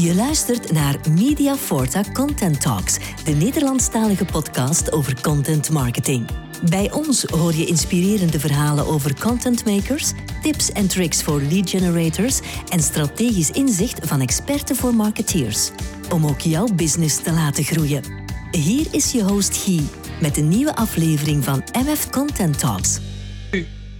[0.00, 6.26] Je luistert naar Media Forta Content Talks, de Nederlandstalige podcast over content marketing.
[6.70, 12.40] Bij ons hoor je inspirerende verhalen over content makers, tips en tricks voor lead generators
[12.68, 15.70] en strategisch inzicht van experten voor marketeers.
[16.12, 18.02] Om ook jouw business te laten groeien.
[18.50, 19.82] Hier is je host Guy
[20.20, 23.00] met een nieuwe aflevering van MF Content Talks.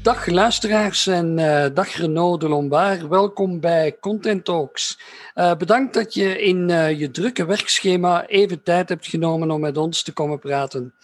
[0.09, 3.09] Dag luisteraars en uh, dag Renaud de Lombard.
[3.09, 4.99] Welkom bij Content Talks.
[5.35, 9.77] Uh, bedankt dat je in uh, je drukke werkschema even tijd hebt genomen om met
[9.77, 10.95] ons te komen praten.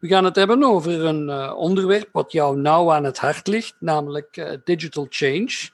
[0.00, 4.60] We gaan het hebben over een onderwerp wat jou nauw aan het hart ligt, namelijk
[4.64, 5.68] digital change.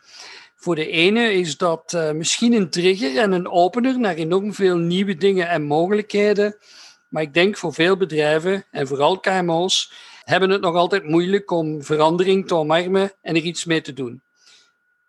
[0.57, 5.17] Voor de ene is dat misschien een trigger en een opener naar enorm veel nieuwe
[5.17, 6.57] dingen en mogelijkheden.
[7.09, 9.93] Maar ik denk voor veel bedrijven en vooral KMO's
[10.29, 14.23] hebben het nog altijd moeilijk om verandering te omarmen en er iets mee te doen.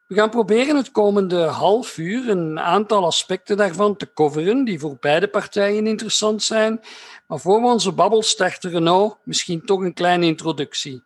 [0.08, 4.97] We gaan proberen het komende half uur een aantal aspecten daarvan te coveren die voor
[5.00, 6.81] beide partijen interessant zijn.
[7.28, 11.03] Maar voor we onze babbel starten, Renaud, misschien toch een kleine introductie.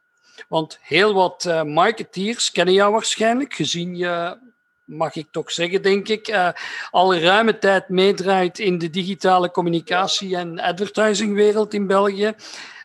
[0.48, 4.38] Want heel wat uh, marketeers kennen jou waarschijnlijk, gezien je,
[4.84, 6.50] mag ik toch zeggen, denk ik, uh,
[6.92, 12.36] al ruime tijd meedraait in de digitale communicatie- en advertisingwereld in België.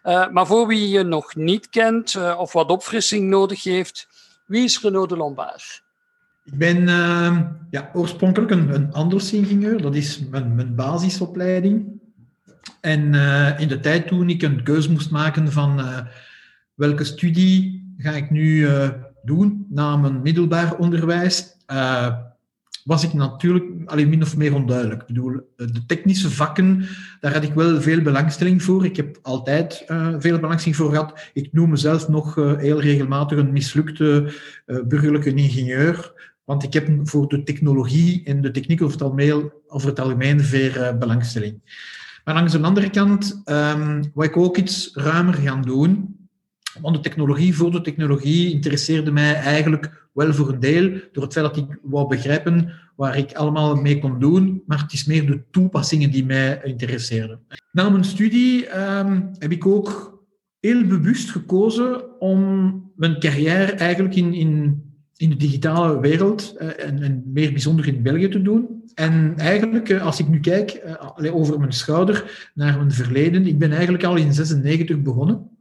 [0.05, 4.09] Uh, maar voor wie je nog niet kent uh, of wat opfrissing nodig heeft,
[4.47, 5.83] wie is Renaud de Lombard?
[6.45, 7.41] Ik ben uh,
[7.71, 12.01] ja, oorspronkelijk een, een Anders-ingenieur, dat is mijn, mijn basisopleiding.
[12.81, 13.01] En
[13.59, 15.81] in de tijd toen ik een keuze moest maken van
[16.75, 18.69] welke studie ga ik nu
[19.23, 21.57] doen na mijn middelbaar onderwijs,
[22.89, 25.00] was ik natuurlijk alleen min of meer onduidelijk.
[25.00, 26.89] Ik bedoel, de technische vakken,
[27.20, 28.84] daar had ik wel veel belangstelling voor.
[28.84, 31.31] Ik heb altijd uh, veel belangstelling voor gehad.
[31.33, 34.33] Ik noem mezelf nog uh, heel regelmatig een mislukte
[34.86, 36.12] burgerlijke ingenieur.
[36.44, 41.61] Want ik heb voor de technologie en de techniek over het algemeen, over veel belangstelling.
[42.25, 46.18] Maar langs de andere kant um, ik ook iets ruimer gaan doen.
[46.81, 51.33] Want de technologie voor de technologie interesseerde mij eigenlijk wel voor een deel door het
[51.33, 55.27] feit dat ik wou begrijpen waar ik allemaal mee kon doen, maar het is meer
[55.27, 57.41] de toepassingen die mij interesseerden.
[57.72, 60.19] Na mijn studie um, heb ik ook
[60.61, 64.83] heel bewust gekozen om mijn carrière eigenlijk in, in,
[65.16, 68.83] in de digitale wereld uh, en, en, meer bijzonder in België te doen.
[68.95, 70.83] En eigenlijk, uh, als ik nu kijk
[71.19, 75.58] uh, over mijn schouder naar mijn verleden, ik ben eigenlijk al in 96 begonnen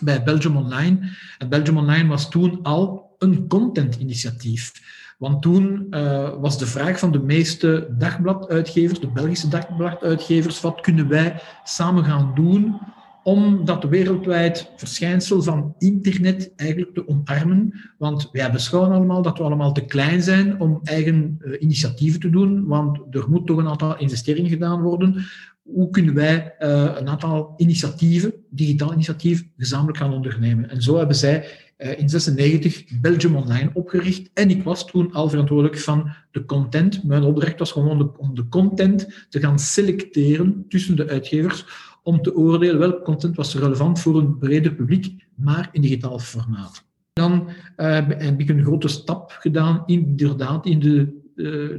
[0.00, 0.98] bij Belgium Online.
[1.38, 4.72] En Belgium Online was toen al een content-initiatief.
[5.18, 11.08] Want toen uh, was de vraag van de meeste dagbladuitgevers, de Belgische dagbladuitgevers, wat kunnen
[11.08, 12.80] wij samen gaan doen
[13.22, 17.80] om dat wereldwijd verschijnsel van internet eigenlijk te omarmen.
[17.98, 22.30] Want wij beschouwen allemaal dat we allemaal te klein zijn om eigen uh, initiatieven te
[22.30, 25.24] doen, want er moet toch een aantal investeringen gedaan worden
[25.64, 30.70] hoe kunnen wij uh, een aantal initiatieven, digitaal initiatieven, gezamenlijk gaan ondernemen.
[30.70, 31.46] En zo hebben zij
[31.78, 34.30] uh, in 96 Belgium Online opgericht.
[34.34, 37.04] En ik was toen al verantwoordelijk van de content.
[37.04, 41.64] Mijn opdracht was gewoon de, om de content te gaan selecteren tussen de uitgevers,
[42.02, 46.84] om te oordelen welk content was relevant voor een breder publiek, maar in digitaal formaat.
[47.12, 51.22] Dan uh, heb ik een grote stap gedaan, inderdaad, in de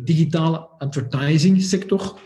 [0.03, 2.19] digitale advertising sector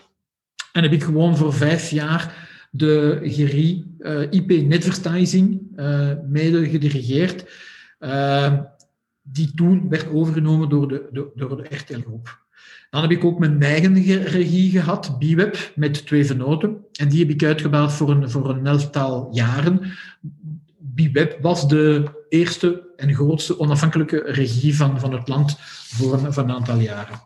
[0.71, 7.49] en heb ik gewoon voor vijf jaar de GRI eh, IP Netvertising uh, mede gedirigeerd,
[7.99, 8.53] uh,
[9.21, 12.47] die toen werd overgenomen door de, de, door de RTL Groep.
[12.89, 16.77] Dan heb ik ook mijn eigen regie gehad, BiWeb, met twee venoten.
[16.91, 19.81] En die heb ik uitgebouwd voor een, voor een elftal jaren.
[20.77, 26.79] BiWeb was de eerste en grootste onafhankelijke regie van, van het land voor een aantal
[26.79, 27.21] jaren.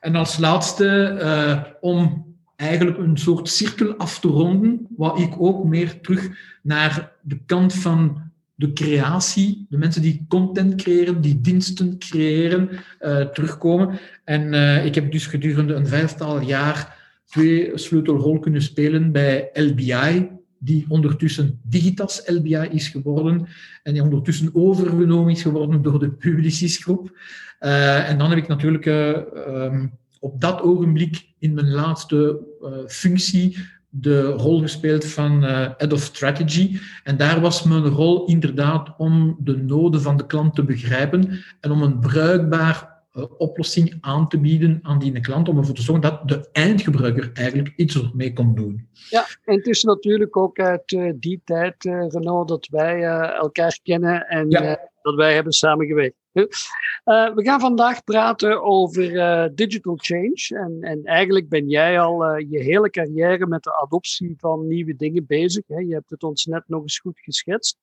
[0.00, 2.29] En als laatste, om
[2.60, 6.28] eigenlijk een soort cirkel af te ronden, waar ik ook meer terug
[6.62, 8.22] naar de kant van
[8.54, 12.68] de creatie, de mensen die content creëren, die diensten creëren,
[13.00, 13.98] uh, terugkomen.
[14.24, 20.28] En uh, ik heb dus gedurende een vijftal jaar twee sleutelrol kunnen spelen bij LBI,
[20.58, 23.46] die ondertussen Digitas LBI is geworden
[23.82, 27.18] en die ondertussen overgenomen is geworden door de Publicis groep.
[27.60, 33.56] Uh, en dan heb ik natuurlijk um, op dat ogenblik in mijn laatste uh, functie
[33.88, 36.78] de rol gespeeld van uh, Head of Strategy.
[37.04, 41.70] En daar was mijn rol inderdaad om de noden van de klant te begrijpen en
[41.70, 46.02] om een bruikbaar uh, oplossing aan te bieden aan die klant, om ervoor te zorgen
[46.02, 48.88] dat de eindgebruiker eigenlijk iets ermee kon doen.
[49.08, 54.50] Ja, en het is natuurlijk ook uit die tijd, Renaud, dat wij elkaar kennen en
[54.50, 54.78] ja.
[55.02, 56.19] dat wij hebben samengewerkt.
[56.40, 60.48] Uh, we gaan vandaag praten over uh, digital change.
[60.48, 64.96] En, en, eigenlijk ben jij al uh, je hele carrière met de adoptie van nieuwe
[64.96, 65.66] dingen bezig.
[65.66, 65.78] Hè?
[65.78, 67.78] Je hebt het ons net nog eens goed geschetst.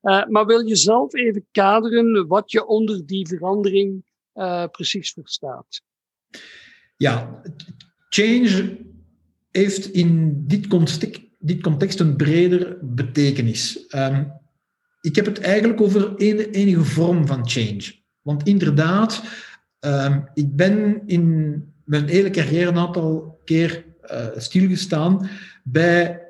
[0.00, 4.04] maar wil je zelf even kaderen wat je onder die verandering
[4.70, 5.82] precies verstaat?
[6.96, 7.42] Ja,
[8.08, 8.78] change
[9.50, 13.94] heeft in dit context, dit context een breder betekenis.
[13.94, 14.32] Um,
[15.06, 17.94] ik heb het eigenlijk over een, enige vorm van change.
[18.22, 19.22] Want inderdaad,
[19.80, 21.54] um, ik ben in
[21.84, 25.28] mijn hele carrière een aantal keer uh, stilgestaan
[25.64, 26.25] bij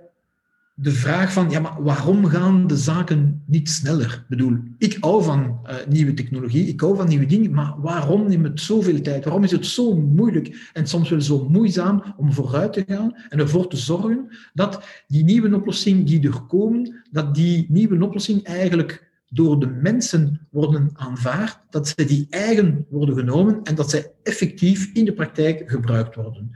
[0.78, 4.12] de vraag van, ja, maar waarom gaan de zaken niet sneller?
[4.12, 8.28] Ik bedoel, ik hou van uh, nieuwe technologie, ik hou van nieuwe dingen, maar waarom
[8.28, 9.24] neemt het zoveel tijd?
[9.24, 13.38] Waarom is het zo moeilijk en soms wel zo moeizaam om vooruit te gaan en
[13.38, 19.10] ervoor te zorgen dat die nieuwe oplossingen die er komen, dat die nieuwe oplossingen eigenlijk
[19.28, 24.90] door de mensen worden aanvaard, dat ze die eigen worden genomen en dat zij effectief
[24.92, 26.50] in de praktijk gebruikt worden.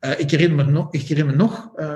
[0.00, 1.92] Uh, ik herinner me nog, ik herinner me nog uh,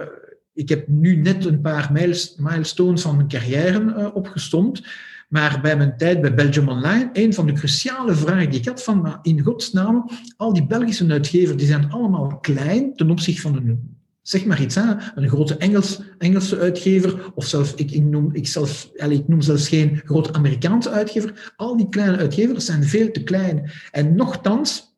[0.55, 1.91] ik heb nu net een paar
[2.37, 4.83] milestones van mijn carrière uh, opgestomd.
[5.29, 8.83] Maar bij mijn tijd bij Belgium Online, een van de cruciale vragen die ik had
[8.83, 13.57] van, maar in godsnaam, al die Belgische uitgevers, die zijn allemaal klein ten opzichte van
[13.57, 14.77] een, zeg maar iets,
[15.15, 19.69] een grote Engels, Engelse uitgever, of zelfs, ik, ik, noem, ik, zelf, ik noem zelfs
[19.69, 21.53] geen grote Amerikaanse uitgever.
[21.57, 23.71] Al die kleine uitgevers zijn veel te klein.
[23.91, 24.92] En nochtans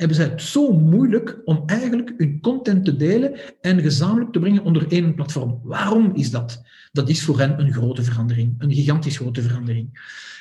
[0.00, 4.64] hebben zij het zo moeilijk om eigenlijk hun content te delen en gezamenlijk te brengen
[4.64, 5.60] onder één platform.
[5.62, 6.62] Waarom is dat?
[6.92, 9.88] Dat is voor hen een grote verandering, een gigantisch grote verandering.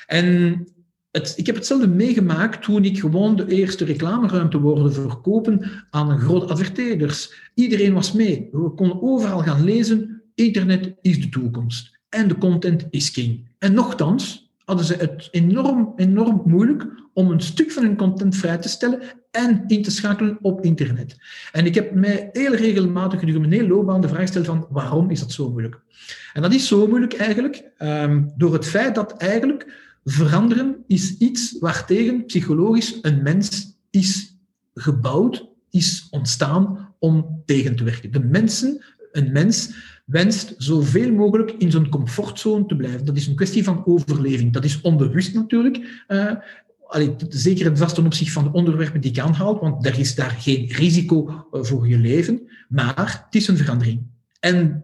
[0.08, 0.68] En
[1.12, 6.46] het, ik heb hetzelfde meegemaakt toen ik gewoon de eerste reclameruimte wilde verkopen aan grote
[6.46, 7.34] adverteerders.
[7.54, 8.50] Iedereen was mee.
[8.52, 10.22] We konden overal gaan lezen.
[10.36, 12.00] Internet is de toekomst.
[12.10, 13.48] En de content is king.
[13.58, 18.58] En nochtans, hadden ze het enorm, enorm moeilijk om een stuk van hun content vrij
[18.58, 19.02] te stellen
[19.32, 21.18] en in te schakelen op internet.
[21.52, 25.20] En ik heb mij heel regelmatig gedurende mijn loopbaan de vraag gesteld van waarom is
[25.20, 25.82] dat zo moeilijk?
[26.34, 29.74] En dat is zo moeilijk eigenlijk um, door het feit dat eigenlijk
[30.04, 34.38] veranderen is iets waartegen psychologisch een mens is
[34.74, 38.12] gebouwd, is ontstaan om tegen te werken.
[38.12, 39.72] De mensen, een mens
[40.06, 43.06] wenst zoveel mogelijk in zijn comfortzone te blijven.
[43.06, 44.54] Dat is een kwestie van overleving.
[44.54, 46.04] Dat is onbewust natuurlijk.
[46.08, 46.32] Uh,
[47.30, 50.32] zeker en vast ten opzichte van de onderwerpen die ik aanhaal, want er is daar
[50.32, 52.50] geen risico uh, voor je leven.
[52.70, 54.02] Maar het is een verandering.
[54.40, 54.84] En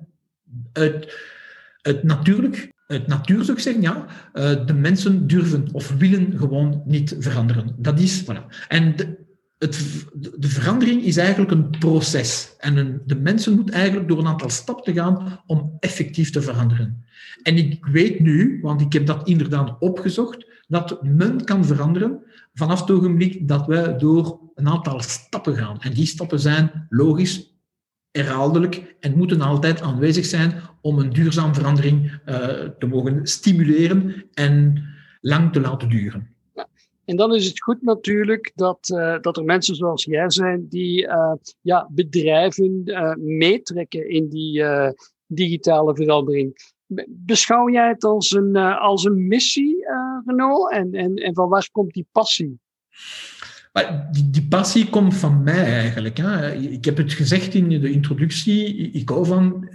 [0.74, 6.82] het natuurlijk het natuur zou ik zeggen, ja, uh, de mensen durven of willen gewoon
[6.86, 7.76] niet veranderen.
[7.78, 8.68] Dat is, voilà.
[8.68, 9.25] En de,
[9.58, 10.06] het,
[10.36, 12.56] de verandering is eigenlijk een proces.
[12.58, 17.06] En een, de mensen moeten eigenlijk door een aantal stappen gaan om effectief te veranderen.
[17.44, 22.24] En ik weet nu, want ik heb dat inderdaad opgezocht, dat men kan veranderen
[22.54, 25.82] vanaf het ogenblik dat wij door een aantal stappen gaan.
[25.82, 27.54] En die stappen zijn logisch,
[28.12, 32.38] herhaaldelijk en moeten altijd aanwezig zijn om een duurzame verandering uh,
[32.80, 34.84] te mogen stimuleren en
[35.22, 36.35] lang te laten duren.
[37.06, 41.08] En dan is het goed natuurlijk dat, uh, dat er mensen zoals jij zijn die
[41.08, 44.64] uh, ja, bedrijven uh, meetrekken in die
[45.28, 46.74] digitale verandering.
[47.08, 49.86] Beschouw jij het als een, als een missie,
[50.26, 50.72] Renault?
[50.72, 52.60] En, en, en van waar komt die passie?
[53.74, 56.18] Maar die, die, passie komt van mij eigenlijk.
[56.18, 56.54] Hè.
[56.54, 58.92] Ik heb het gezegd in de introductie.
[58.92, 59.70] Ik hou van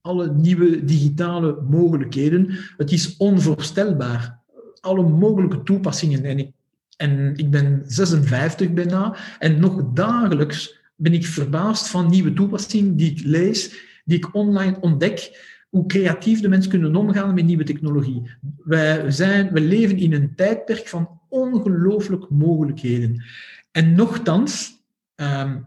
[0.00, 2.48] alle nieuwe digitale mogelijkheden.
[2.76, 4.41] Het is onvoorstelbaar
[4.82, 6.24] alle mogelijke toepassingen.
[6.24, 6.50] En ik,
[6.96, 9.16] en ik ben 56 bijna.
[9.38, 13.74] En nog dagelijks ben ik verbaasd van nieuwe toepassingen die ik lees,
[14.04, 15.50] die ik online ontdek.
[15.70, 18.22] Hoe creatief de mensen kunnen omgaan met nieuwe technologie.
[18.64, 23.24] Wij, zijn, we leven in een tijdperk van ongelooflijk mogelijkheden.
[23.70, 24.82] En nochtans,
[25.16, 25.66] um,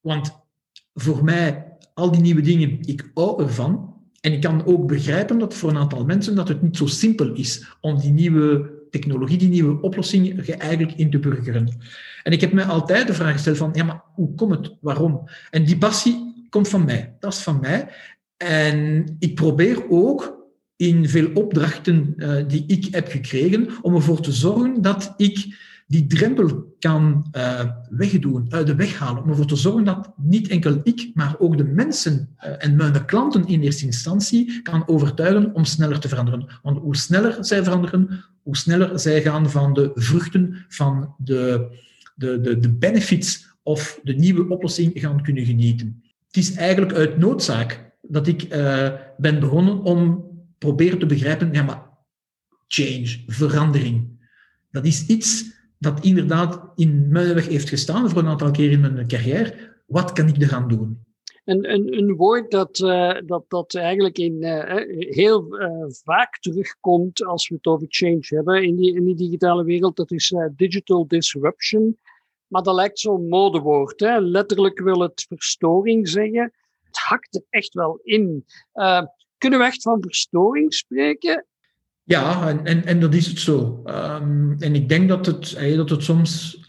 [0.00, 0.42] want
[0.94, 3.93] voor mij, al die nieuwe dingen, ik hou ervan.
[4.24, 7.32] En ik kan ook begrijpen dat voor een aantal mensen dat het niet zo simpel
[7.32, 11.78] is om die nieuwe technologie, die nieuwe oplossing eigenlijk in te burgeren.
[12.22, 14.76] En ik heb mij altijd de vraag gesteld van, ja, maar hoe komt het?
[14.80, 15.28] Waarom?
[15.50, 17.16] En die passie komt van mij.
[17.20, 17.88] Dat is van mij.
[18.36, 24.32] En ik probeer ook in veel opdrachten uh, die ik heb gekregen, om ervoor te
[24.32, 29.22] zorgen dat ik die drempel kan uh, wegdoen, uit de weg halen.
[29.22, 33.04] Om ervoor te zorgen dat niet enkel ik, maar ook de mensen uh, en mijn
[33.04, 36.46] klanten in eerste instantie kan overtuigen om sneller te veranderen.
[36.62, 41.68] Want hoe sneller zij veranderen, hoe sneller zij gaan van de vruchten van de,
[42.14, 46.02] de, de, de benefits of de nieuwe oplossing gaan kunnen genieten.
[46.26, 50.24] Het is eigenlijk uit noodzaak dat ik uh, ben begonnen om
[50.58, 51.82] proberen te begrijpen, ja maar
[52.68, 54.14] change, verandering
[54.74, 55.53] dat is iets
[55.84, 59.54] dat inderdaad in mijn heeft gestaan voor een aantal keer in mijn carrière.
[59.86, 61.02] Wat kan ik eraan doen?
[61.44, 64.74] Een, een, een woord dat, uh, dat, dat eigenlijk in, uh,
[65.14, 69.64] heel uh, vaak terugkomt als we het over change hebben in die, in die digitale
[69.64, 71.98] wereld, dat is digital disruption.
[72.46, 74.00] Maar dat lijkt zo'n modewoord.
[74.00, 74.20] Hè?
[74.20, 76.52] Letterlijk wil het verstoring zeggen.
[76.82, 78.44] Het hakt er echt wel in.
[79.38, 81.46] kunnen we echt van verstoring spreken?
[82.04, 83.82] Ja, en, en, en dat is het zo.
[83.86, 86.60] Um, en ik denk dat het, dat het soms...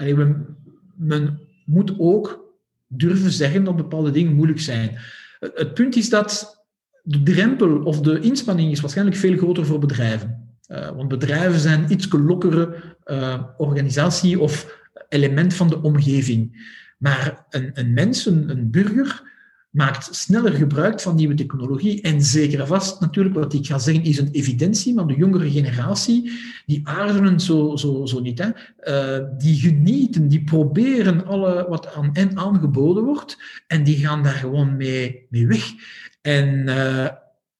[0.96, 2.54] Men moet ook
[2.88, 4.98] durven zeggen dat bepaalde dingen moeilijk zijn.
[5.39, 6.63] Het punt is dat
[7.04, 10.58] de drempel of de inspanning is waarschijnlijk veel groter voor bedrijven.
[10.68, 12.75] Uh, want bedrijven zijn iets lokkere
[13.06, 16.74] uh, organisatie of element van de omgeving.
[16.98, 19.24] Maar een, een mens, een, een burger,
[19.75, 22.01] maakt sneller gebruik van nieuwe technologie.
[22.01, 26.32] En zeker vast, natuurlijk, wat ik ga zeggen, is een evidentie, maar de jongere generatie,
[26.65, 28.39] die aarzelen zo, zo, zo niet.
[28.39, 28.50] Hè.
[29.20, 34.34] Uh, die genieten, die proberen alle wat aan hen aangeboden wordt, en die gaan daar
[34.34, 35.74] gewoon mee, mee weg.
[36.22, 37.08] En uh,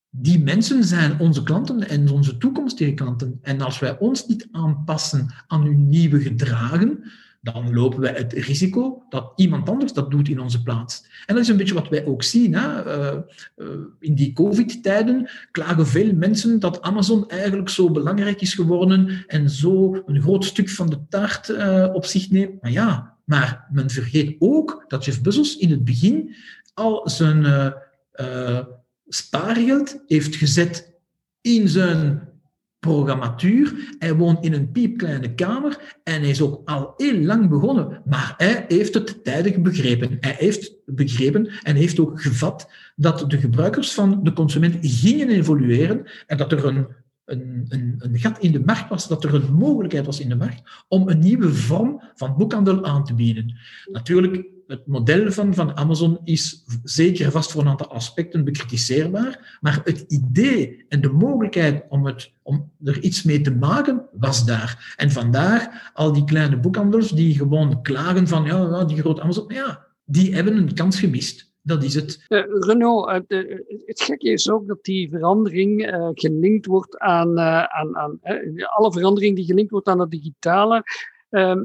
[0.10, 3.40] die mensen zijn onze klanten en onze toekomstige klanten.
[3.42, 7.04] En als wij ons niet aanpassen aan hun nieuwe gedragen,
[7.46, 11.06] dan lopen wij het risico dat iemand anders dat doet in onze plaats.
[11.26, 12.56] En dat is een beetje wat wij ook zien.
[12.56, 12.86] Hè.
[12.86, 13.20] Uh,
[13.58, 13.68] uh,
[14.00, 20.04] in die COVID-tijden klagen veel mensen dat Amazon eigenlijk zo belangrijk is geworden en zo
[20.06, 22.62] een groot stuk van de taart uh, op zich neemt.
[22.62, 26.36] Maar ja, maar men vergeet ook dat Jeff Bezos in het begin
[26.74, 27.74] al zijn
[29.08, 30.94] spaargeld heeft gezet
[31.42, 32.35] in zijn
[32.86, 33.96] programmatuur.
[34.00, 38.02] Hij woont in een piepkleine kamer en hij is ook al heel lang begonnen.
[38.06, 40.18] Maar hij heeft het tijdig begrepen.
[40.20, 46.06] Hij heeft begrepen en heeft ook gevat dat de gebruikers van de consument gingen evolueren
[46.28, 46.88] en dat er een,
[47.26, 50.36] een, een, een gat in de markt was, dat er een mogelijkheid was in de
[50.36, 53.58] markt om een nieuwe vorm van boekhandel aan te bieden.
[53.92, 59.82] Natuurlijk het model van, van Amazon is zeker vast voor een aantal aspecten bekritiseerbaar, maar
[59.84, 64.94] het idee en de mogelijkheid om, het, om er iets mee te maken, was daar.
[64.98, 69.86] En vandaar al die kleine boekhandels die gewoon klagen van, ja, die grote Amazon, ja,
[70.06, 71.54] die hebben een kans gemist.
[71.62, 72.26] Dat is het.
[72.30, 72.42] Uh,
[73.86, 78.20] het gekke is ook dat die verandering uh, gelinkt wordt aan, aan, aan
[78.76, 80.84] alle verandering die gelinkt wordt aan het digitale.
[81.30, 81.64] Ehm,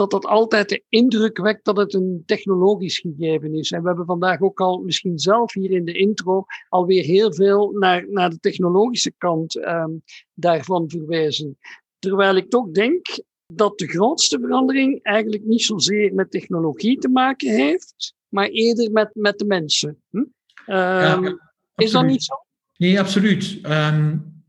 [0.00, 3.70] dat dat altijd de indruk wekt dat het een technologisch gegeven is.
[3.70, 7.70] En we hebben vandaag ook al, misschien zelf hier in de intro, alweer heel veel
[7.70, 10.02] naar, naar de technologische kant um,
[10.34, 11.58] daarvan verwijzen.
[11.98, 13.06] Terwijl ik toch denk
[13.46, 19.10] dat de grootste verandering eigenlijk niet zozeer met technologie te maken heeft, maar eerder met,
[19.12, 20.02] met de mensen.
[20.10, 20.16] Hm?
[20.16, 20.26] Um,
[20.66, 21.38] ja,
[21.76, 22.34] is dat niet zo?
[22.76, 23.58] Nee, absoluut.
[23.62, 24.42] Um,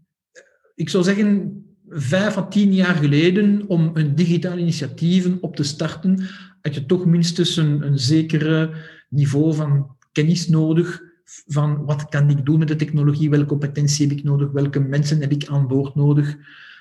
[0.75, 6.27] ik zou zeggen, vijf à tien jaar geleden om een digitaal initiatieven op te starten,
[6.61, 8.69] had je toch minstens een, een zekere
[9.09, 11.01] niveau van kennis nodig
[11.47, 15.21] van wat kan ik doen met de technologie, welke competentie heb ik nodig, welke mensen
[15.21, 16.37] heb ik aan boord nodig.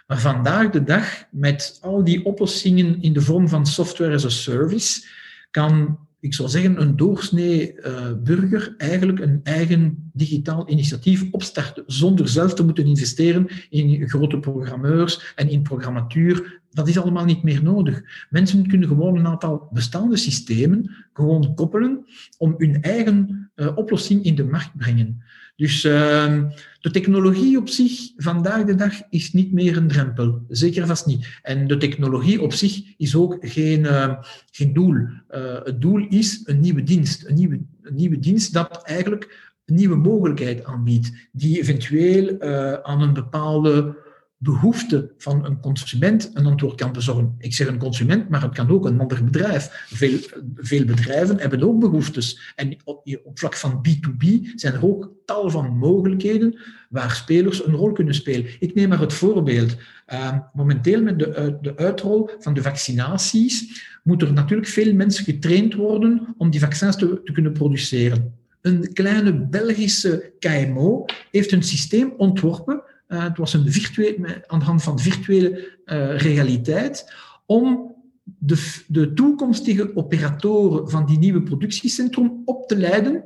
[0.06, 4.28] Maar vandaag de dag, met al die oplossingen in de vorm van software as a
[4.28, 5.06] service,
[5.50, 12.28] kan ik zou zeggen, een doorsnee uh, burger eigenlijk een eigen digitaal initiatief opstarten zonder
[12.28, 16.60] zelf te moeten investeren in grote programmeurs en in programmatuur.
[16.70, 18.02] Dat is allemaal niet meer nodig.
[18.30, 22.04] Mensen kunnen gewoon een aantal bestaande systemen gewoon koppelen
[22.38, 25.22] om hun eigen uh, oplossing in de markt brengen.
[25.60, 26.42] Dus uh,
[26.80, 30.42] de technologie op zich vandaag de dag is niet meer een drempel.
[30.48, 31.26] Zeker vast niet.
[31.42, 34.14] En de technologie op zich is ook geen, uh,
[34.50, 34.94] geen doel.
[34.94, 35.08] Uh,
[35.64, 37.26] het doel is een nieuwe dienst.
[37.26, 43.02] Een nieuwe, een nieuwe dienst dat eigenlijk een nieuwe mogelijkheid aanbiedt, die eventueel uh, aan
[43.02, 43.96] een bepaalde
[44.42, 47.34] behoefte van een consument een antwoord kan bezorgen.
[47.38, 49.86] Ik zeg een consument, maar het kan ook een ander bedrijf.
[49.86, 50.18] Veel,
[50.56, 52.52] veel bedrijven hebben ook behoeftes.
[52.56, 57.74] En op, op vlak van B2B zijn er ook tal van mogelijkheden waar spelers een
[57.74, 58.46] rol kunnen spelen.
[58.58, 59.76] Ik neem maar het voorbeeld.
[60.12, 65.74] Uh, momenteel met de, de uitrol van de vaccinaties moeten er natuurlijk veel mensen getraind
[65.74, 68.34] worden om die vaccins te kunnen produceren.
[68.60, 74.64] Een kleine Belgische KMO heeft een systeem ontworpen uh, het was een virtuele, aan de
[74.64, 77.12] hand van virtuele uh, realiteit,
[77.46, 77.94] om
[78.38, 83.24] de, de toekomstige operatoren van die nieuwe productiecentrum op te leiden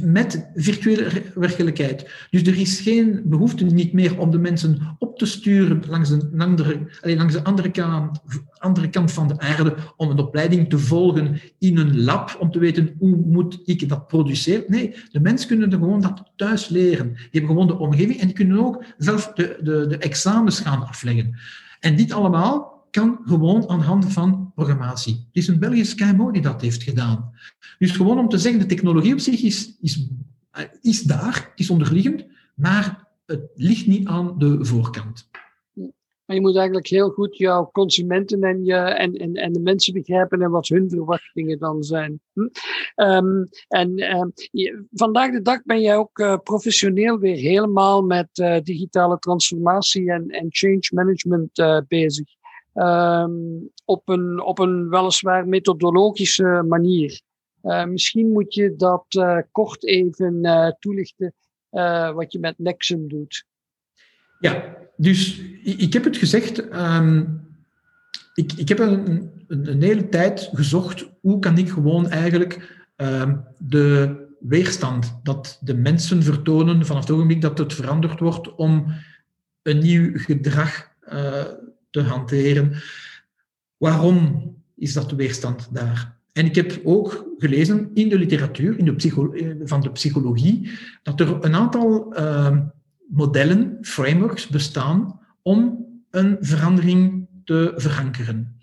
[0.00, 2.26] met virtuele werkelijkheid.
[2.30, 6.40] Dus er is geen behoefte niet meer om de mensen op te sturen langs, een
[6.40, 8.20] andere, langs de andere kant,
[8.58, 12.58] andere kant van de aarde om een opleiding te volgen in een lab om te
[12.58, 14.64] weten hoe moet ik dat produceren.
[14.66, 17.12] Nee, de mensen kunnen er gewoon dat thuis leren.
[17.12, 20.86] Die hebben gewoon de omgeving en die kunnen ook zelf de, de, de examens gaan
[20.86, 21.38] afleggen.
[21.80, 25.14] En dit allemaal kan gewoon aan de hand van programmatie.
[25.14, 27.30] Het is een Belgische KMO die dat heeft gedaan.
[27.78, 30.08] Dus gewoon om te zeggen, de technologie op zich is, is,
[30.80, 35.30] is daar, is onderliggend, maar het ligt niet aan de voorkant.
[36.24, 39.92] Maar je moet eigenlijk heel goed jouw consumenten en, je, en, en, en de mensen
[39.92, 42.20] begrijpen en wat hun verwachtingen dan zijn.
[42.32, 42.40] Hm?
[42.96, 43.92] Um, en
[44.50, 50.12] je, vandaag de dag ben jij ook uh, professioneel weer helemaal met uh, digitale transformatie
[50.12, 52.28] en, en change management uh, bezig.
[52.74, 57.20] Um, op, een, op een weliswaar methodologische manier.
[57.88, 59.06] misschien moet je dat
[59.50, 60.40] kort even
[60.78, 61.34] toelichten
[62.14, 63.44] wat je met Nexum doet.
[64.40, 66.74] Ja, dus ik heb het gezegd.
[66.74, 67.40] Um,
[68.34, 74.16] ik, ik heb een, een, hele tijd gezocht hoe kan ik gewoon eigenlijk um, de
[74.40, 78.86] weerstand dat de mensen vertonen vanaf het ogenblik dat het veranderd wordt om
[79.62, 80.90] een nieuw gedrag
[81.92, 82.72] te hanteren.
[83.82, 86.16] Waarom is dat de weerstand daar?
[86.32, 89.34] En ik heb ook gelezen in de literatuur in de psycho
[89.64, 90.70] van de psychologie
[91.02, 92.58] dat er een aantal uh,
[93.08, 98.56] modellen, frameworks bestaan om een verandering te verankeren.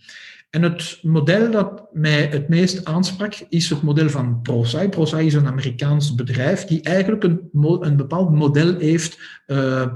[0.50, 4.90] En het model dat mij het meest aansprak is het model van ProSci.
[4.90, 9.88] ProSci is een Amerikaans bedrijf die eigenlijk een, een bepaald model heeft uh.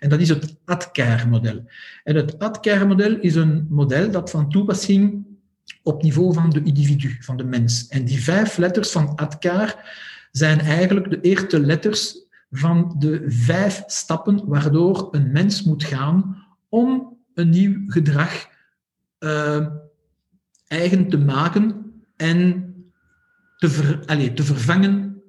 [0.00, 1.64] En dat is het ADCAR-model.
[2.04, 5.24] En het ADCAR-model is een model dat van toepassing
[5.82, 7.86] op niveau van de individu, van de mens.
[7.88, 9.92] En die vijf letters van ADCAR
[10.30, 12.16] zijn eigenlijk de eerste letters
[12.50, 18.52] van de vijf stappen waardoor een mens moet gaan om een nieuw gedrag
[19.24, 19.66] uh,
[20.66, 22.68] eigen te maken en
[23.56, 25.22] te, ver, allez, te vervangen,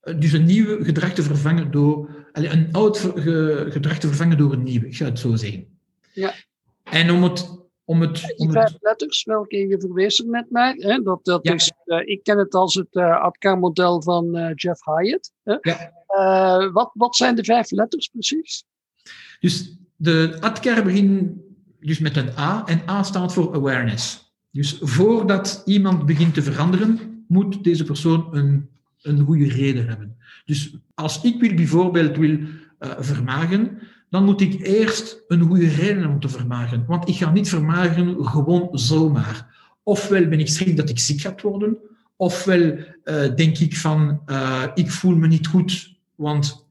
[0.00, 2.98] dus een nieuw gedrag te vervangen door, allez, een oud
[3.68, 5.78] gedrag te vervangen door een nieuw, ik ga het zo zeggen.
[6.12, 6.34] Ja.
[6.82, 8.82] En om het om het, om vijf het...
[8.82, 10.74] letters, welke je verwees er net naar.
[10.74, 11.02] Hè?
[11.02, 11.54] Dat, dat ja.
[11.54, 15.32] is, uh, ik ken het als het uh, ADKAR-model van uh, Jeff Hyatt.
[15.42, 15.56] Hè?
[15.60, 16.70] Ja.
[16.72, 18.64] wat, wat zijn de vijf letters precies?
[19.40, 21.32] Dus de ADKAR begint
[21.80, 24.34] dus met een A en A staat voor awareness.
[24.50, 28.68] Dus voordat iemand begint te veranderen, moet deze persoon een,
[29.02, 30.16] een goede reden hebben.
[30.44, 32.38] Dus als ik wil bijvoorbeeld wil
[32.98, 33.78] vermagen,
[34.10, 36.84] dan moet ik eerst een goede reden hebben om te vermageren.
[36.86, 39.54] Want ik ga niet vermageren gewoon zomaar.
[39.82, 41.76] Ofwel ben ik schrik dat ik ziek ga worden,
[42.16, 46.65] ofwel uh, denk ik van, uh, ik voel me niet goed, want...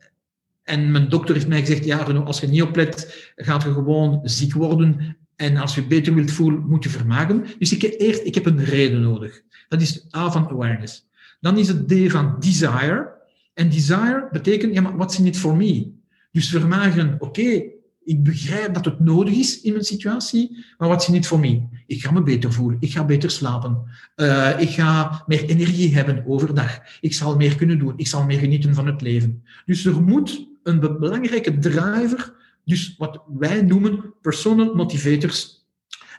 [0.65, 4.54] En mijn dokter heeft mij gezegd, ja als je niet oplet, gaat je gewoon ziek
[4.54, 5.17] worden.
[5.36, 7.45] En als je beter wilt voelen, moet je vermagen.
[7.60, 9.41] Dus ik heb eerst ik heb een reden nodig.
[9.67, 11.08] Dat is A van awareness.
[11.39, 13.13] Dan is het D van desire.
[13.54, 15.91] En desire betekent, ja, maar what's in it for me?
[16.32, 17.63] Dus vermageren, oké,
[18.04, 21.69] ik begrijp dat het nodig is in mijn situatie, maar wat is niet voor mij?
[21.88, 23.84] Ik ga me beter voelen, ik ga beter slapen,
[24.15, 28.39] uh, ik ga meer energie hebben overdag, ik zal meer kunnen doen, ik zal meer
[28.39, 29.43] genieten van het leven.
[29.65, 35.65] Dus er moet een belangrijke driver, dus wat wij noemen personal motivators,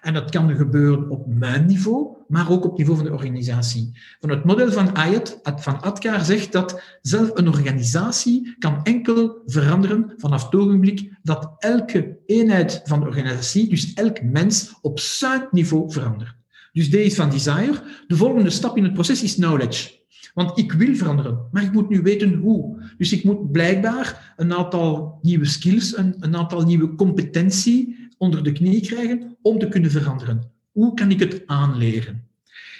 [0.00, 3.90] en dat kan gebeuren op mijn niveau, maar ook op niveau van de organisatie.
[4.20, 10.14] Van het model van Ayat, van Adkar, zegt dat zelf een organisatie kan enkel veranderen
[10.16, 15.92] vanaf het ogenblik dat elke eenheid van de organisatie, dus elk mens, op zijn niveau
[15.92, 16.34] verandert.
[16.72, 17.82] Dus deze van desire.
[18.06, 20.04] De volgende stap in het proces is knowledge.
[20.36, 22.82] Want ik wil veranderen, maar ik moet nu weten hoe.
[22.98, 28.52] Dus ik moet blijkbaar een aantal nieuwe skills, een, een aantal nieuwe competentie onder de
[28.52, 30.50] knie krijgen om te kunnen veranderen.
[30.72, 32.28] Hoe kan ik het aanleren?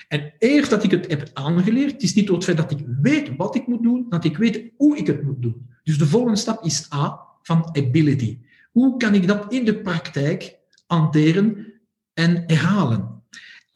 [0.08, 3.36] En eerst dat ik het heb aangeleerd, is niet door het feit dat ik weet
[3.36, 5.66] wat ik moet doen, dat ik weet hoe ik het moet doen.
[5.82, 8.38] Dus de volgende stap is A van ability.
[8.72, 11.66] Hoe kan ik dat in de praktijk hanteren
[12.14, 13.15] en herhalen?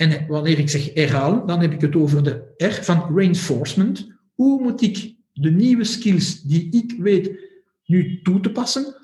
[0.01, 4.09] En wanneer ik zeg herhalen, dan heb ik het over de R van reinforcement.
[4.35, 7.31] Hoe moet ik de nieuwe skills die ik weet
[7.85, 8.95] nu toe te passen?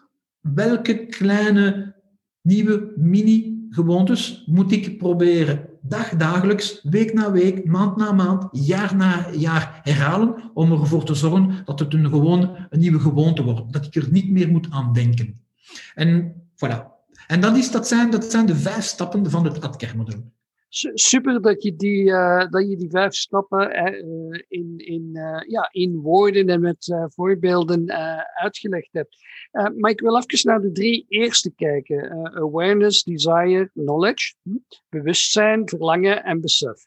[0.40, 1.94] Welke kleine
[2.42, 9.26] nieuwe mini-gewoontes moet ik proberen dag dagelijks, week na week, maand na maand, jaar na
[9.32, 13.72] jaar herhalen om ervoor te zorgen dat het een, nieuwe gewoonte wordt.
[13.72, 15.40] Dat ik er niet meer moet aan denken.
[15.94, 16.94] En voilà.
[17.26, 20.34] En dat, is, dat, zijn, dat zijn de vijf stappen van het ADKER-model
[20.94, 25.68] super dat je die, uh, dat je die vijf stappen uh, in, in, uh, ja,
[25.72, 27.90] in woorden en met voorbeelden
[28.34, 29.16] uitgelegd hebt.
[29.50, 32.10] maar ik wil even naar de drie eerste kijken.
[32.34, 34.34] awareness, desire, knowledge.
[34.42, 34.56] Hm?
[34.88, 36.86] Bewustzijn, verlangen en besef.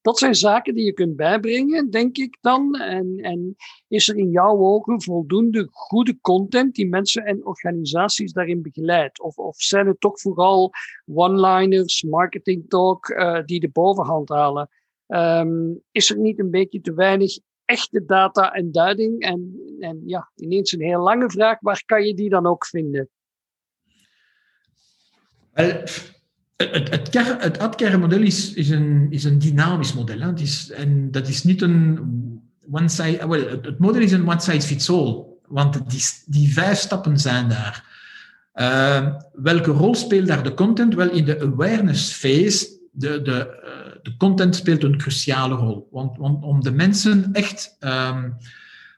[0.00, 2.74] Dat zijn zaken die je kunt bijbrengen, denk ik dan.
[2.74, 3.56] En, en
[3.88, 9.20] is er in jouw ogen voldoende goede content die mensen en organisaties daarin begeleidt?
[9.20, 10.72] Of, of zijn het toch vooral
[11.06, 14.68] one-liners, marketing talk uh, die de bovenhand halen?
[15.06, 19.20] Um, is er niet een beetje te weinig echte data en duiding?
[19.22, 23.08] En, en ja, ineens een heel lange vraag, waar kan je die dan ook vinden?
[25.52, 25.82] Wel,
[26.56, 30.18] het, het, het AdCare-model is, is, een, is een dynamisch model.
[30.18, 30.26] Hè.
[30.26, 31.98] Het is, en dat is niet een
[32.70, 33.28] one size...
[33.28, 35.24] Well, het, model is een one size fits all.
[35.46, 35.80] Want
[36.26, 37.92] die, vijf stappen zijn daar.
[38.54, 40.94] Uh, welke rol speelt daar de content?
[40.94, 45.88] Wel, in de awareness phase, de, de, uh, de content speelt een cruciale rol.
[45.90, 48.36] Want, om de mensen echt um,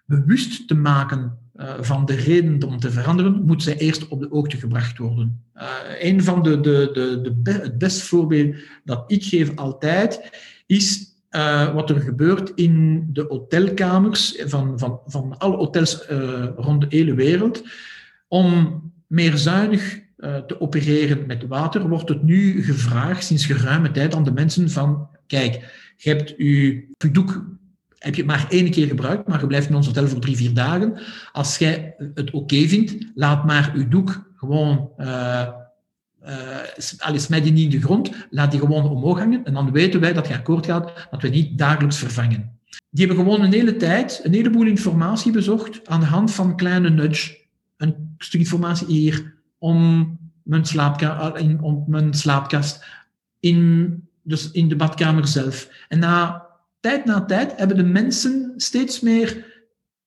[0.05, 1.39] bewust te maken
[1.81, 5.43] van de reden om te veranderen, moet zij eerst op de hoogte gebracht worden.
[5.57, 5.63] Uh,
[5.99, 10.31] een van de, de, de, de het beste voorbeeld dat ik geef altijd,
[10.67, 16.07] is uh, wat er gebeurt in de hotelkamers van, van, van alle hotels
[16.57, 17.63] rond de hele wereld.
[18.29, 24.25] Om meer zuinig te opereren met water, wordt het nu gevraagd sinds geruime tijd aan
[24.25, 25.53] de mensen van, kijk,
[25.97, 27.45] je hebt je doek
[27.99, 30.37] heb je het maar één keer gebruikt, maar je blijft in ons hotel voor drie,
[30.37, 30.99] vier dagen.
[31.33, 34.91] Als jij het oké vindt, laat maar je doek gewoon...
[34.99, 35.49] Uh,
[36.27, 39.45] uh, smijt die niet in de grond, laat die gewoon omhoog hangen.
[39.45, 42.59] En dan weten wij dat je akkoord gaat dat we niet dagelijks vervangen.
[42.91, 46.91] Die hebben gewoon een hele tijd een heleboel informatie bezocht aan de hand van kleine
[46.91, 47.39] nudge.
[47.77, 52.85] Een stuk informatie hier om mijn, om mijn slaapkast,
[53.41, 55.69] in, dus in de badkamer zelf.
[55.89, 56.46] En na
[56.87, 59.55] tijd na tijd hebben de mensen steeds meer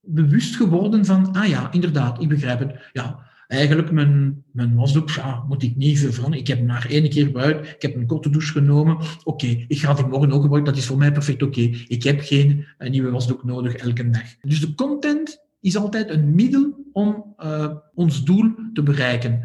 [0.01, 2.89] bewust geworden van, ah ja, inderdaad, ik begrijp het.
[2.93, 6.39] Ja, eigenlijk mijn, mijn wasdoek ja, moet ik niet veranderen.
[6.39, 8.97] Ik heb maar één keer gebruikt, ik heb een korte douche genomen.
[9.23, 11.61] Oké, ik ga die morgen ook gebruiken, dat is voor mij perfect oké.
[11.87, 14.35] Ik heb geen uh, nieuwe wasdoek nodig elke dag.
[14.41, 19.43] Dus de content is altijd een middel om uh, ons doel te bereiken.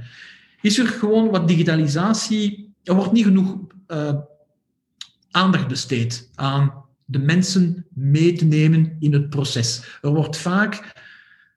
[0.61, 4.15] Is er gewoon wat digitalisatie, er wordt niet genoeg uh,
[5.31, 9.99] aandacht besteed aan de mensen mee te nemen in het proces.
[10.03, 10.93] Er wordt vaak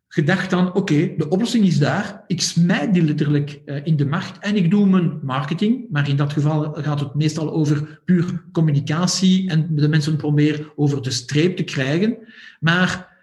[0.07, 4.39] gedacht aan, oké, de oplossing is daar, ik smijt die letterlijk uh, in de markt
[4.39, 9.49] en ik doe mijn marketing, maar in dat geval gaat het meestal over puur communicatie
[9.49, 12.17] en de mensen proberen over de streep te krijgen.
[12.59, 13.15] Maar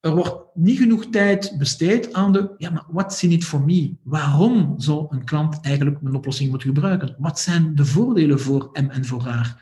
[0.00, 3.94] er wordt niet genoeg tijd besteed aan de, ja, maar what's in it for me?
[4.02, 7.14] Waarom zou een klant eigenlijk mijn oplossing moeten gebruiken?
[7.18, 9.56] Wat zijn de voordelen voor hem en voor haar?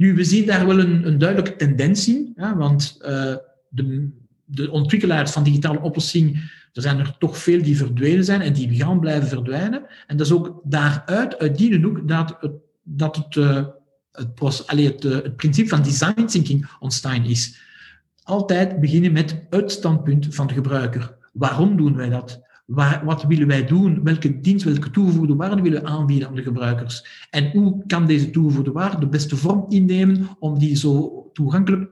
[0.00, 3.34] Nu, we zien daar wel een, een duidelijke tendens in, ja, want uh,
[3.68, 4.08] de,
[4.44, 6.34] de ontwikkelaars van digitale oplossingen,
[6.72, 9.86] er zijn er toch veel die verdwenen zijn en die gaan blijven verdwijnen.
[10.06, 13.64] En dat is ook daaruit, uit die hoek, dat het, dat het, uh,
[14.12, 17.60] het, het, uh, het principe van design thinking ontstaan is.
[18.22, 21.16] Altijd beginnen met het standpunt van de gebruiker.
[21.32, 22.40] Waarom doen wij dat?
[22.70, 24.02] Waar, wat willen wij doen?
[24.02, 27.26] Welke dienst, welke toegevoegde waarde willen we aanbieden aan de gebruikers?
[27.30, 31.90] En hoe kan deze toegevoegde waarde de beste vorm innemen om die zo toegankelijk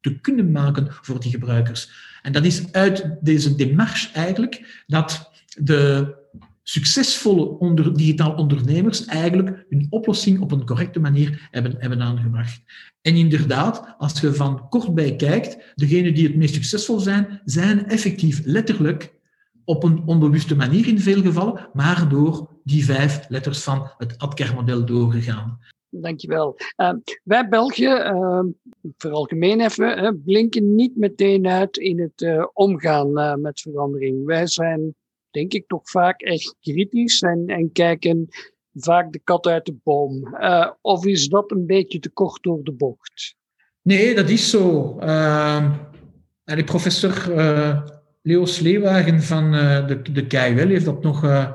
[0.00, 1.90] te kunnen maken voor die gebruikers?
[2.22, 5.30] En dat is uit deze demarche eigenlijk dat
[5.62, 6.14] de
[6.62, 12.62] succesvolle onder, digitaal ondernemers eigenlijk hun oplossing op een correcte manier hebben, hebben aangebracht.
[13.02, 17.86] En inderdaad, als je van kort bij kijkt, degenen die het meest succesvol zijn, zijn
[17.86, 19.16] effectief letterlijk
[19.68, 24.84] op een onbewuste manier in veel gevallen, maar door die vijf letters van het ADKER-model
[24.84, 25.58] doorgegaan.
[25.88, 26.56] Dankjewel.
[26.76, 26.92] Uh,
[27.24, 28.42] wij België, uh,
[28.96, 34.24] voor algemeen even, uh, blinken niet meteen uit in het uh, omgaan uh, met verandering.
[34.24, 34.94] Wij zijn,
[35.30, 38.28] denk ik, toch vaak echt kritisch en, en kijken
[38.72, 40.36] vaak de kat uit de boom.
[40.40, 43.36] Uh, of is dat een beetje te kort door de bocht?
[43.82, 44.94] Nee, dat is zo.
[46.44, 47.32] De professor
[48.22, 51.50] Leo Sleewagen van uh, de, de KUL heeft dat nog uh,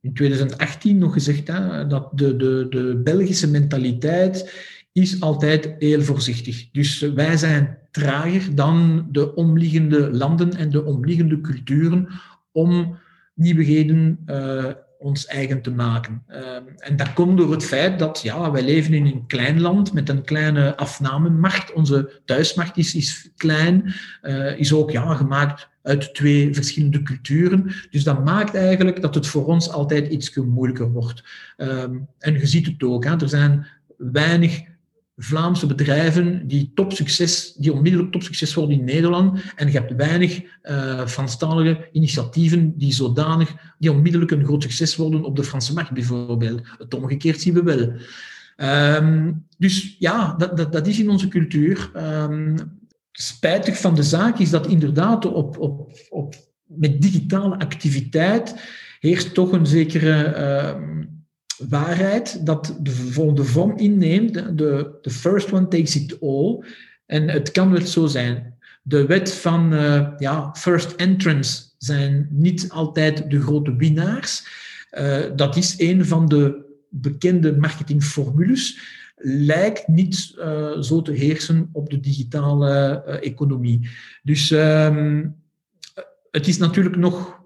[0.00, 4.52] in 2018 nog gezegd, hè, dat de, de, de Belgische mentaliteit
[4.92, 6.70] is altijd heel voorzichtig.
[6.70, 12.08] Dus wij zijn trager dan de omliggende landen en de omliggende culturen
[12.52, 12.98] om
[13.34, 14.64] nieuwigheden uh,
[14.98, 16.22] ons eigen te maken.
[16.76, 20.08] En dat komt door het feit dat ja, wij leven in een klein land met
[20.08, 21.72] een kleine afnamemacht.
[21.72, 23.94] Onze thuismacht is, is klein,
[24.56, 27.72] is ook ja, gemaakt uit twee verschillende culturen.
[27.90, 31.24] Dus dat maakt eigenlijk dat het voor ons altijd iets moeilijker wordt.
[31.56, 33.66] Um, en je ziet het ook, hè, er zijn
[33.96, 34.62] weinig
[35.16, 39.40] Vlaamse bedrijven die topsucces, die onmiddellijk topsucces worden in Nederland.
[39.56, 45.24] En je hebt weinig uh, Franstalige initiatieven die zodanig, die onmiddellijk een groot succes worden
[45.24, 46.62] op de Franse markt bijvoorbeeld.
[46.78, 47.92] Het omgekeerd zien we wel.
[48.56, 51.90] Ehm, dus ja, dat, dat, dat is in onze cultuur.
[51.96, 52.54] Um,
[53.16, 58.54] spijtig van de zaak is dat inderdaad op, op, op, met digitale activiteit
[59.00, 60.96] heerst toch een zekere uh,
[61.68, 64.34] waarheid dat de volgende vorm inneemt.
[64.34, 66.64] De, de first one takes it all.
[67.06, 68.54] En het kan wel zo zijn.
[68.82, 74.46] De wet van uh, ja, first entrance zijn niet altijd de grote winnaars.
[74.92, 78.78] Uh, dat is een van de bekende marketingformules
[79.26, 83.88] lijkt niet uh, zo te heersen op de digitale uh, economie.
[84.22, 85.36] Dus um,
[86.30, 87.40] het is natuurlijk nog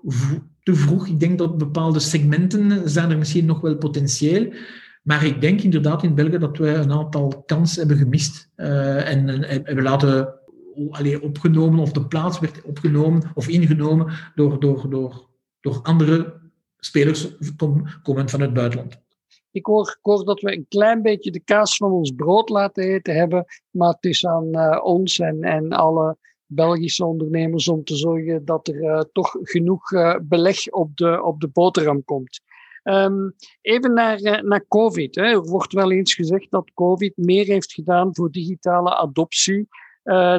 [0.62, 1.06] te vroeg.
[1.06, 4.52] Ik denk dat bepaalde segmenten zijn er misschien nog wel potentieel.
[5.02, 9.28] Maar ik denk inderdaad in België dat wij een aantal kansen hebben gemist uh, en,
[9.28, 10.34] en hebben laten
[10.90, 15.28] allee, opgenomen, of de plaats werd opgenomen of ingenomen door, door, door,
[15.60, 16.34] door andere
[16.78, 17.28] spelers
[18.02, 19.06] komend van het buitenland.
[19.58, 22.84] Ik hoor, ik hoor, dat we een klein beetje de kaas van ons brood laten
[22.84, 26.16] eten hebben, maar het is aan uh, ons en, en alle
[26.46, 31.40] Belgische ondernemers om te zorgen dat er uh, toch genoeg uh, beleg op de, op
[31.40, 32.40] de boterham komt.
[32.82, 35.14] Um, even naar, naar COVID.
[35.14, 35.22] Hè.
[35.22, 39.68] Er wordt wel eens gezegd dat COVID meer heeft gedaan voor digitale adoptie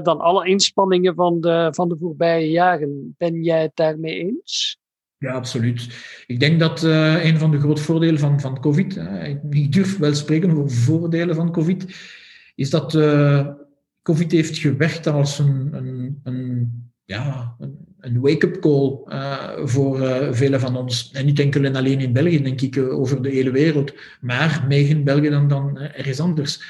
[0.03, 3.15] dan alle inspanningen van de, van de voorbije jaren.
[3.17, 4.79] Ben jij het daarmee eens?
[5.19, 5.87] Ja, absoluut.
[6.27, 9.97] Ik denk dat uh, een van de grote voordelen van, van COVID, uh, ik durf
[9.97, 11.85] wel spreken over voordelen van COVID,
[12.55, 13.47] is dat uh,
[14.01, 16.71] COVID heeft gewerkt als een, een, een
[17.05, 17.55] ja,
[17.99, 18.99] een, wake-up call
[19.67, 19.97] voor
[20.35, 21.11] velen van ons.
[21.11, 24.89] En niet enkel en alleen in België, denk ik, over de hele wereld, maar meer
[24.89, 26.61] in België dan, dan ergens anders.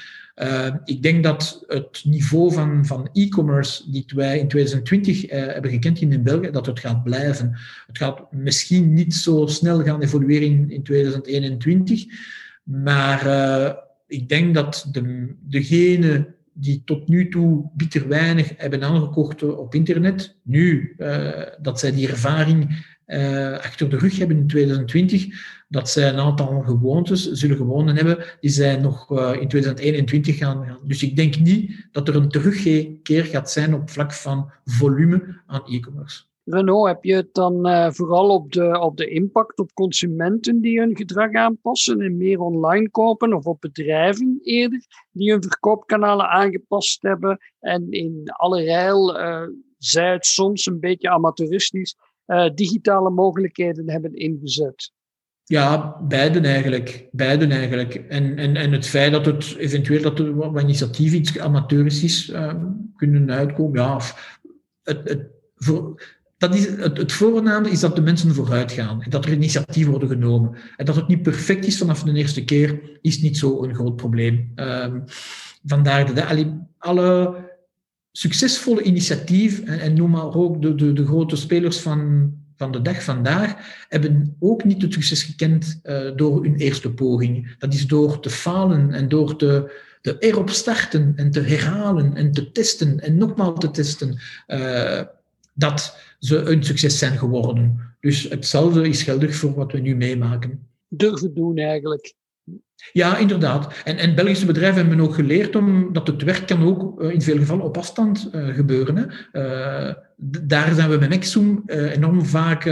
[0.42, 5.54] Uh, ik denk dat het niveau van, van e-commerce die wij in 2020 uh, eh,
[5.54, 7.58] hebben gekend in België, dat het gaat blijven.
[7.88, 12.06] Het gaat misschien niet zo snel gaan evolueren in, in 2021,
[12.64, 13.72] maar uh,
[14.08, 20.38] ik denk dat de, degene die tot nu toe bitter weinig hebben aangekocht op internet,
[20.44, 20.96] nu
[21.62, 22.86] dat zij die ervaring
[23.62, 25.28] achter de rug hebben in 2020,
[25.70, 30.66] dat zij een aantal gewoontes zullen gewonnen hebben die zij nog uh, in 2021 gaan,
[30.66, 30.80] gaan.
[30.84, 35.66] Dus ik denk niet dat er een terugkeer gaat zijn op vlak van volume aan
[35.66, 36.28] e-commerce.
[36.44, 40.80] Renault, heb je het dan uh, vooral op de, op de impact op consumenten die
[40.80, 47.02] hun gedrag aanpassen en meer online kopen, of op bedrijven eerder die hun verkoopkanalen aangepast
[47.02, 49.44] hebben en in alle rijl, uh,
[49.78, 51.96] zij het soms een beetje amateuristisch,
[52.56, 54.92] digitale mogelijkheden hebben ingezet?
[55.50, 57.08] Ja, beiden eigenlijk.
[57.12, 57.94] Beiden eigenlijk.
[57.96, 62.54] En, en, en het feit dat het eventueel dat er initiatief iets amateuristisch uh,
[62.96, 64.02] kunnen uitkomen, ja,
[64.84, 66.02] het, het, voor,
[66.38, 69.92] dat is, het, het voornaamste is dat de mensen vooruit gaan en dat er initiatieven
[69.92, 70.58] worden genomen.
[70.76, 73.96] En dat het niet perfect is vanaf de eerste keer, is niet zo een groot
[73.96, 74.52] probleem.
[74.56, 75.04] Um,
[75.66, 77.36] vandaar dat alle, alle
[78.12, 82.82] succesvolle initiatieven, en, en noem maar ook de, de, de grote spelers van van de
[82.82, 83.56] dag vandaag
[83.88, 87.56] hebben ook niet het succes gekend uh, door hun eerste poging.
[87.58, 92.32] Dat is door te falen en door te, te erop starten en te herhalen en
[92.32, 95.02] te testen en nogmaals te testen, uh,
[95.54, 97.80] dat ze een succes zijn geworden.
[98.00, 100.68] Dus hetzelfde is geldig voor wat we nu meemaken.
[100.88, 102.14] Durven doen eigenlijk.
[102.92, 103.74] Ja, inderdaad.
[103.84, 107.22] En, en Belgische bedrijven hebben ook geleerd om, dat het werk kan ook uh, in
[107.22, 108.96] veel gevallen op afstand uh, gebeuren.
[108.98, 109.06] Hè.
[109.88, 109.94] Uh,
[110.42, 112.66] daar zijn we met Nexum enorm vaak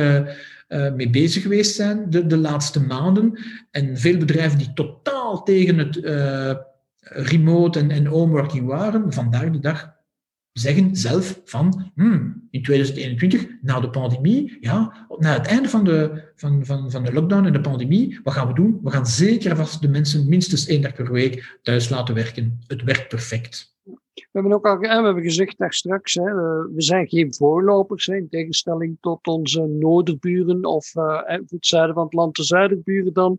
[0.95, 3.39] mee bezig geweest zijn de, de laatste maanden.
[3.71, 5.95] En veel bedrijven die totaal tegen het
[6.99, 9.95] remote en, en homeworking waren, vandaag de dag
[10.53, 16.23] zeggen zelf van hmm, in 2021, na de pandemie, ja, na het einde van de,
[16.35, 18.79] van, van, van de lockdown en de pandemie, wat gaan we doen?
[18.83, 22.59] We gaan zeker vast de mensen minstens één dag per week thuis laten werken.
[22.67, 23.75] Het werkt perfect.
[24.13, 26.23] We hebben ook al we hebben gezegd daar straks, hè,
[26.73, 32.13] we zijn geen voorlopers, in tegenstelling tot onze noorderburen of uh, het zuiden van het
[32.13, 33.37] land de zuiderburen dan.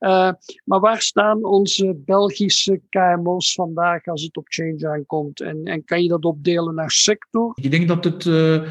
[0.00, 0.32] Uh,
[0.64, 5.40] maar waar staan onze Belgische KMO's vandaag als het op change aankomt?
[5.40, 7.52] En, en kan je dat opdelen naar sector?
[7.54, 8.62] Ik denk dat het uh,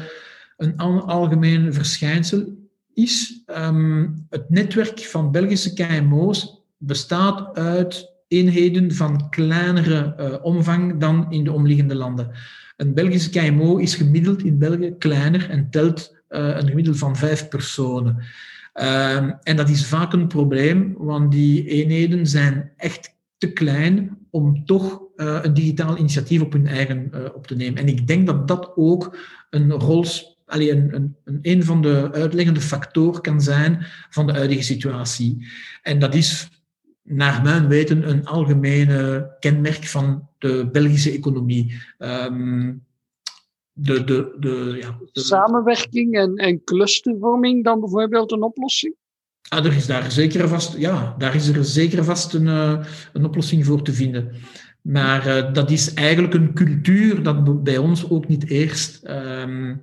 [0.56, 2.44] een algemeen verschijnsel
[2.94, 3.42] is.
[3.46, 11.44] Um, het netwerk van Belgische KMO's bestaat uit eenheden van kleinere uh, omvang dan in
[11.44, 12.30] de omliggende landen.
[12.76, 18.22] Een Belgische KMO is gemiddeld in België kleiner en telt een gemiddelde van vijf personen.
[18.80, 24.64] Um, en dat is vaak een probleem, want die eenheden zijn echt te klein om
[24.64, 27.78] toch uh, een digitaal initiatief op hun eigen uh, op te nemen.
[27.78, 29.16] En ik denk dat dat ook
[29.50, 30.04] een rol,
[30.46, 35.46] allee, een, een, een, een van de uitleggende factoren kan zijn van de huidige situatie.
[35.82, 36.48] En dat is
[37.02, 41.80] naar mijn weten een algemene kenmerk van de Belgische economie.
[41.98, 42.72] Ehm,
[43.72, 48.94] de, de, de, ja, Samenwerking en, en clustervorming dan bijvoorbeeld een oplossing?
[49.48, 53.24] Ah, er is daar zeker vast, ja, daar is er zeker vast een, uh, een
[53.24, 54.32] oplossing voor te vinden.
[54.82, 59.08] Maar uh, dat is eigenlijk een cultuur dat bij ons ook niet eerst.
[59.08, 59.80] Um,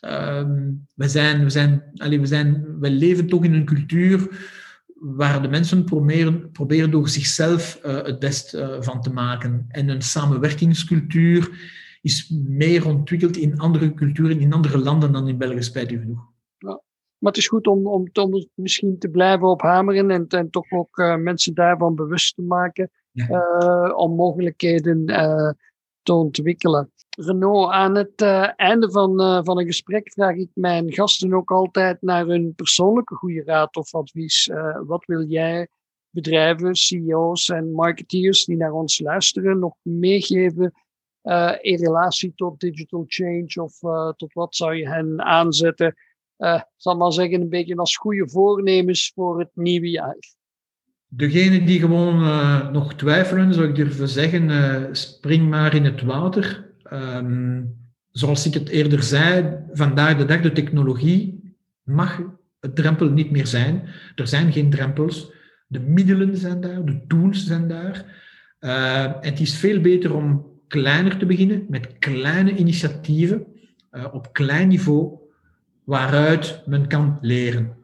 [0.00, 4.48] um, we, zijn, we, zijn, allez, we, zijn, we leven toch in een cultuur
[4.94, 9.64] waar de mensen proberen, proberen door zichzelf uh, het best van te maken.
[9.68, 11.50] En een samenwerkingscultuur
[12.00, 16.28] is meer ontwikkeld in andere culturen, in andere landen dan in België, spijtig genoeg.
[16.58, 16.82] Ja.
[17.18, 20.98] Maar het is goed om, om, om misschien te blijven ophameren en, en toch ook
[20.98, 23.28] uh, mensen daarvan bewust te maken ja.
[23.28, 25.50] uh, om mogelijkheden uh,
[26.02, 26.92] te ontwikkelen.
[27.18, 28.22] Renault, aan het
[28.56, 33.42] einde van, van een gesprek vraag ik mijn gasten ook altijd naar hun persoonlijke goede
[33.44, 34.50] raad of advies.
[34.86, 35.68] wat wil jij
[36.10, 40.72] bedrijven, CEO's en marketeers die naar ons luisteren nog meegeven
[41.22, 45.94] uh, in relatie tot digital change of uh, tot wat zou je hen aanzetten?
[46.38, 50.18] Uh, zal maar zeggen, een beetje als goede voornemens voor het nieuwe jaar.
[51.08, 52.16] Degene die gewoon
[52.72, 56.72] nog twijfelen, zou ik durven zeggen, spring maar in het water.
[56.92, 57.78] Um,
[58.10, 62.22] zoals ik het eerder zei, vandaag de dag de technologie mag
[62.60, 63.88] het drempel niet meer zijn.
[64.14, 65.32] Er zijn geen drempels.
[65.66, 68.04] De middelen zijn daar, de tools zijn daar.
[69.20, 73.46] het is veel beter om kleiner te beginnen, met kleine initiatieven
[73.92, 75.18] uh, op klein niveau,
[75.84, 77.76] waaruit men kan leren.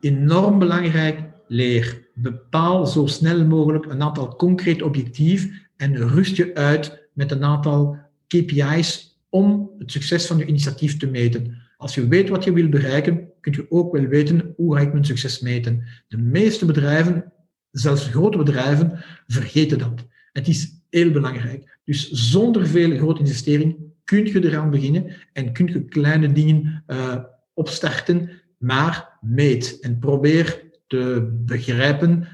[0.00, 2.08] Enorm belangrijk, leer.
[2.14, 7.98] Bepaal zo snel mogelijk een aantal concreet objectief en rust je uit met een aantal
[8.26, 11.62] KPI's om het succes van je initiatief te meten.
[11.76, 14.92] Als je weet wat je wil bereiken, kun je ook wel weten hoe ga ik
[14.92, 15.84] mijn succes meten.
[16.08, 17.32] De meeste bedrijven,
[17.70, 20.06] zelfs grote bedrijven, vergeten dat.
[20.32, 21.73] Het is heel belangrijk.
[21.84, 27.16] Dus zonder veel grote investering kun je eraan beginnen en kun je kleine dingen uh,
[27.54, 32.28] opstarten, maar meet en probeer te begrijpen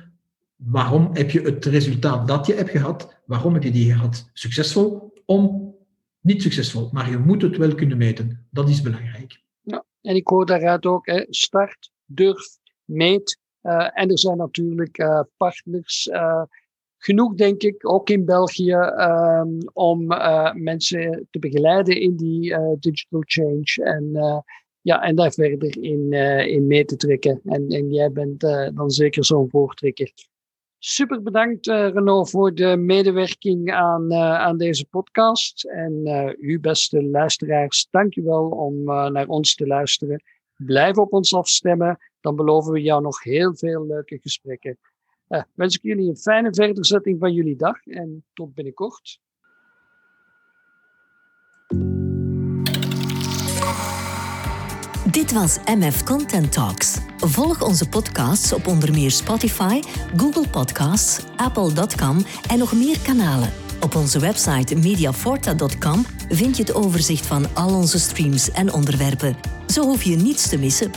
[0.56, 4.30] waarom heb je het resultaat dat je hebt gehad, waarom heb je die gehad?
[4.32, 5.74] Succesvol, om
[6.20, 8.46] niet succesvol, maar je moet het wel kunnen meten.
[8.50, 9.42] Dat is belangrijk.
[9.60, 13.38] Ja, en ik hoor daaruit ook, hè, start, durf, meet.
[13.62, 16.08] Uh, en er zijn natuurlijk uh, partners
[17.02, 22.72] genoeg, denk ik, ook in België, um, om uh, mensen te begeleiden in die uh,
[22.78, 23.80] digital change.
[23.82, 24.38] En, uh,
[24.80, 26.12] ja, en daar verder in,
[26.46, 27.40] in mee te trekken.
[27.44, 28.40] En, en jij bent
[28.74, 30.12] dan zeker zo'n voortrekker.
[30.78, 35.64] Super bedankt, Renaud, voor de medewerking aan, aan deze podcast.
[35.64, 36.02] En
[36.38, 40.22] u, beste luisteraars, dank u wel om naar ons te luisteren.
[40.56, 44.78] Blijf op ons afstemmen, dan beloven we jou nog heel veel leuke gesprekken.
[45.30, 49.20] Uh, wens ik jullie een fijne verderzetting van jullie dag en tot binnenkort.
[55.10, 56.98] Dit was MF Content Talks.
[57.16, 59.80] Volg onze podcasts op onder meer Spotify,
[60.16, 62.16] Google Podcasts, Apple.com
[62.50, 63.48] en nog meer kanalen.
[63.80, 69.36] Op onze website mediaforta.com vind je het overzicht van al onze streams en onderwerpen.
[69.66, 70.90] Zo hoef je niets te missen.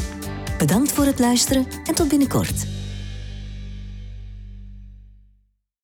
[0.58, 2.83] Bedankt voor het luisteren en tot binnenkort.